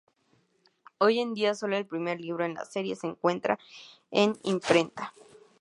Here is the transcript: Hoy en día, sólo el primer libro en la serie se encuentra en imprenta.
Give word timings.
Hoy 0.97 1.19
en 1.19 1.35
día, 1.35 1.53
sólo 1.53 1.77
el 1.77 1.85
primer 1.85 2.19
libro 2.19 2.43
en 2.43 2.55
la 2.55 2.65
serie 2.65 2.95
se 2.95 3.05
encuentra 3.05 3.59
en 4.09 4.35
imprenta. 4.41 5.13